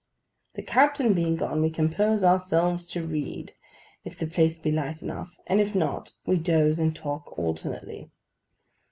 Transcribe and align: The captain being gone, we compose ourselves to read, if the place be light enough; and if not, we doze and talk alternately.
The 0.55 0.63
captain 0.63 1.13
being 1.13 1.35
gone, 1.35 1.61
we 1.61 1.69
compose 1.69 2.23
ourselves 2.23 2.87
to 2.87 3.05
read, 3.05 3.53
if 4.03 4.17
the 4.17 4.25
place 4.25 4.57
be 4.57 4.71
light 4.71 5.03
enough; 5.03 5.35
and 5.45 5.61
if 5.61 5.75
not, 5.75 6.13
we 6.25 6.37
doze 6.37 6.79
and 6.79 6.95
talk 6.95 7.37
alternately. 7.37 8.09